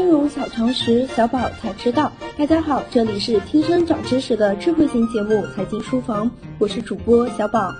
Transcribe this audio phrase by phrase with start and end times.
[0.00, 2.10] 金融小常识，小宝才知道。
[2.38, 6.26] 大家好，这里是听声长知识的智慧型节目《财经书房》，
[6.58, 7.70] 我是主播小宝。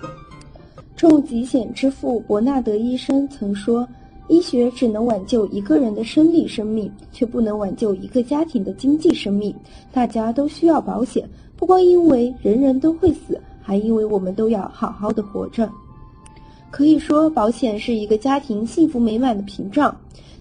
[0.95, 3.89] 重疾险之父伯纳德医生曾说
[4.29, 9.57] ：“医学只能挽救一个人的生理生命，却不能挽救一个家庭的经济生命。
[9.91, 15.67] 大家都需要保险，不光因为人人都会死，还因为我们都要好好的活着。
[16.71, 19.97] 可以说，保险是一个家庭幸福美满的屏障。”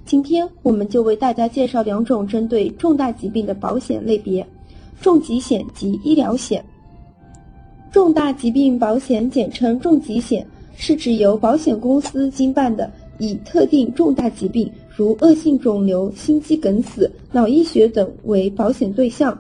[0.09, 4.43] 今天我们就为大家介绍两种针对重大疾病的保险类别：
[4.99, 6.65] 重疾险及医疗险。
[7.91, 10.43] 重大疾病保险简称重疾险，
[10.75, 19.37] 是指由保险公司经办的，以特定重大疾病，如恶性肿瘤、心肌梗死、脑溢血等为保险对象。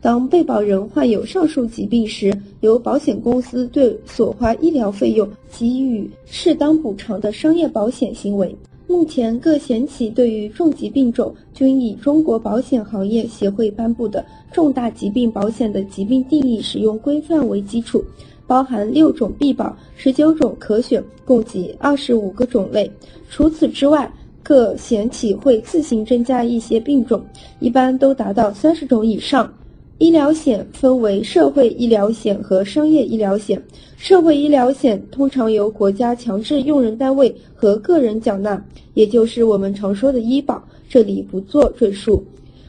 [0.00, 8.54] 当被保人患有上述疾病时，由保险公司对所花医疗费用给予适当补偿的商业保险行为。
[8.92, 14.22] 目前，各险企对于重疾病种均以中国保险行业协会颁布的
[14.52, 18.04] 重大疾病保险的疾病定义使用规范为基础，
[18.46, 22.88] 包含六种必保、十九种可选，共计二十五个种类。
[23.30, 27.24] 除此之外，各险企会自行增加一些病种，
[27.60, 29.50] 一般都达到三十种以上。
[29.98, 33.62] 医疗险分为社会医疗险和商业医疗险。
[33.96, 38.62] 社会医疗险通常由国家强制用人单位和个人缴纳，
[38.94, 42.24] 也就是我们常说的医保，这里不做赘述。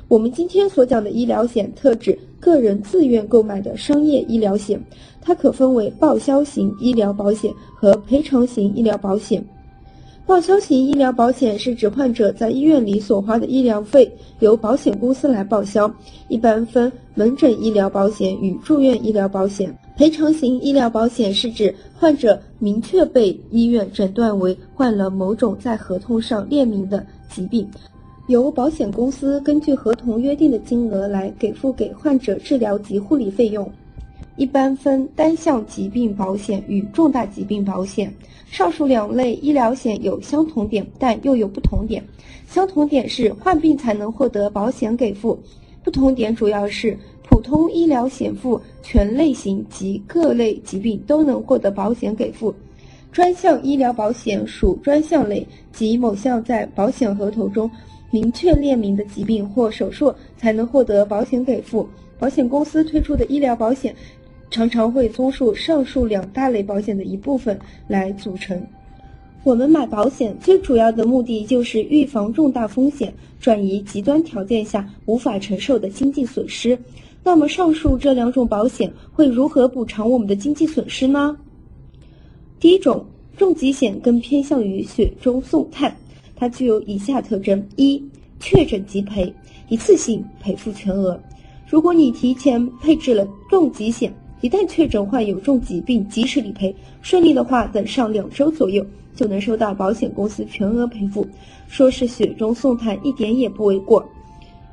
[0.08, 4.80] 我们今天所讲的医疗险，特指个人自愿购买的商业医疗险，
[5.20, 9.44] 它可分为报销型医疗保险和赔偿型医疗保险。
[10.34, 15.88] 报销型医疗保险是指患者在医院里所花的医疗费由保险公司来报销，
[16.28, 19.72] 一般分门诊医疗保险与住院医疗保险。
[19.96, 27.70] 赔偿型医疗保险是指患者明确被医院诊断为患了某种在合同上列明的疾病，
[28.26, 33.72] 由保险公司根据合同约定的金额来给付给患者治疗及护理费用。
[34.36, 38.14] 一般分单项疾病保险与重大疾病保险。
[38.48, 42.04] 上述两类医疗险有相同点，但又有不同点。
[42.48, 45.40] 相同点是患病才能获得保险给付，
[45.84, 52.54] 不同点主要是普通医疗险付全类型及各类疾病都能获得保险给付，
[53.12, 57.70] 专项医疗保险属专项类，即某项在保险合同中
[58.12, 61.88] 明确列明的疾病或手术才能获得保险给付。
[62.20, 63.94] 保险公司推出的医疗保险。
[64.54, 68.62] 常常会综述上述两大类保险的一部分来组成。
[69.44, 76.78] 我们买保险最主要的目的就是预防重大风险，转移极端条件下无法承受的经济损失。
[77.24, 81.36] 那么，上述这两种保险会如何补偿我们的经济损失呢？
[82.60, 83.04] 第一种，
[83.36, 85.98] 重疾险更偏向于雪中送炭，
[86.36, 88.00] 它具有以下特征：一、
[88.40, 89.34] 确诊即赔，
[89.68, 91.20] 一次性赔付全额。
[91.68, 94.14] 如果你提前配置了重疾险，
[94.44, 101.26] 一旦确诊患有重疾病，及时理赔，顺利的话，等上两周左右就能收到保险公司全额赔付，
[101.70, 104.06] 说是雪中送炭一点也不为过。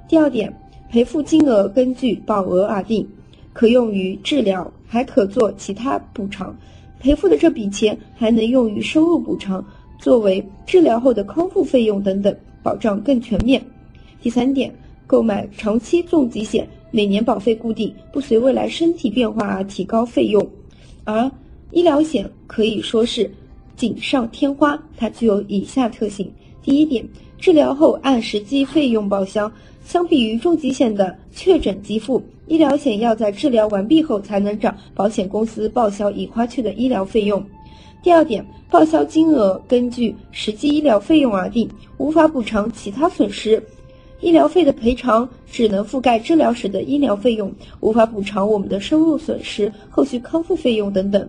[0.08, 0.52] 第二点，
[0.88, 3.08] 赔付金额根据保额而定，
[3.52, 6.52] 可用于治疗，还可做其他补偿。
[6.98, 9.64] 赔付的这笔钱还能用于收入补偿，
[10.00, 13.64] 作为治疗后的康复费用等等，保障更全面。
[14.20, 14.74] 第三点，
[15.06, 16.68] 购买长期重疾险。
[16.90, 20.46] 每年保费固定，不随未来身体变化而提高费用，
[21.04, 21.30] 而
[21.70, 23.30] 医疗险可以说是
[23.76, 24.80] 锦上添花。
[24.96, 26.30] 它具有以下特性：
[26.62, 27.06] 第一点，
[27.38, 29.50] 治疗后按实际费用报销。
[29.82, 37.42] 相比于重疾险的确诊即付，医疗险要在治疗完毕后才能找保险公司报销已花去的医疗费用。
[38.02, 41.68] 第二点，报销金额根据实际医疗费用而定，
[41.98, 43.62] 无法补偿其他损失。
[44.20, 47.50] 医疗费的赔偿只能覆盖治疗时的医疗费用，
[47.80, 51.28] 无法补偿我们的收入损失、后续康复费用等等。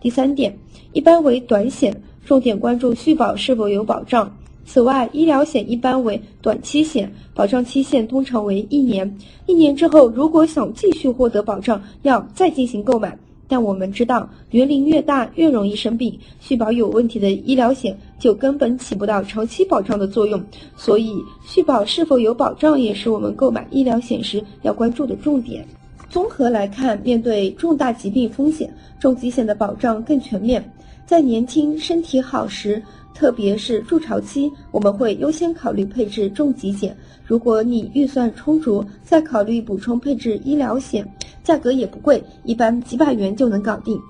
[0.00, 0.56] 第三点，
[0.92, 1.94] 一般为短险，
[2.24, 4.36] 重点关注续保是否有保障。
[4.64, 9.16] 此外，医疗险一般为短期险，保障期限通常为一年。
[9.46, 13.16] 一年之后，如果想继续获得保障，要再进行购买。
[13.52, 20.42] 但我们知道，年龄越大越容易生病，续保有问题的医疗险就根本起不到长期保障的作用。
[20.74, 21.12] 所以，
[21.46, 25.66] 续保是否有保障，也是我们购买医疗险时要关注的重点。
[26.08, 30.64] 综合来看，面对重大疾病风险，重疾险的保障更全面。
[31.04, 32.82] 在年轻身体好时，
[33.14, 36.96] 特别是筑巢期，我们会优先考虑配置重疾险。
[37.22, 41.06] 如果你预算充足，再考虑补充配置医疗险。
[41.44, 44.00] 价格也不贵，一般几百元就能搞定。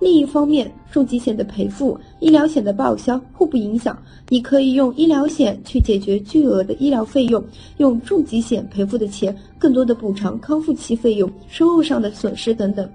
[0.00, 4.00] 另一方面，重疾险的赔付、医疗险的报销互不影响。
[4.28, 7.44] 你可以用医疗险去解决巨额的医疗费用，
[7.78, 12.88] 用重疾险赔付的钱更多的补偿康复期费用、收入上的损失等等。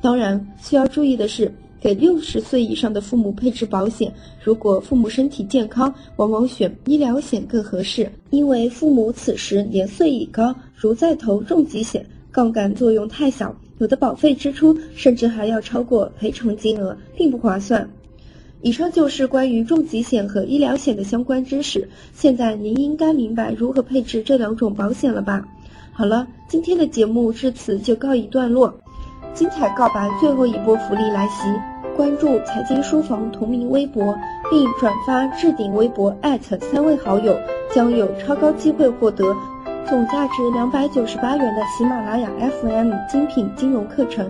[0.00, 4.10] 当然，需要注意的是，给六十岁以上的父母配置保险，
[4.42, 13.56] 如果父母身体健康，往往选医疗险更合适，因为父母此时年岁已高，如再投重疾险，杠杆作用太小。
[13.78, 17.88] 有的保费支出甚至还要超过赔偿金额，并不划算。
[18.60, 21.88] 以上就是关于重疾险和医疗险的相关知识。
[22.12, 25.48] 现在您应该明白如何配置这两种保险了吧？
[25.92, 28.74] 好了，今天的节目至此就告一段落。
[29.32, 31.44] 精彩告白最后一波福利来袭，
[31.96, 34.14] 关注财经书房同名微博，
[34.50, 37.34] 并转发置顶微博艾特三位好友，
[37.74, 39.34] 将有超高机会获得。
[39.88, 42.28] 总价值两百九十八元的喜马拉雅
[42.60, 44.28] FM 精品金融课程，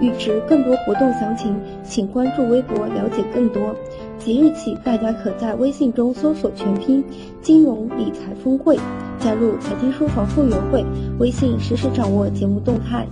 [0.00, 3.72] 预知更多活动详情，请关注微博了解更多。
[4.18, 7.04] 即日起，大家可在微信中搜索全拼
[7.40, 8.76] “金融理财峰会”，
[9.20, 10.84] 加入财经书房会员会，
[11.20, 13.06] 微信实时掌握节目动态。